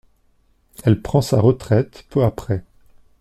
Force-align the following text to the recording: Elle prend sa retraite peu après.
Elle 0.83 0.99
prend 0.99 1.21
sa 1.21 1.39
retraite 1.39 2.05
peu 2.09 2.23
après. 2.23 2.63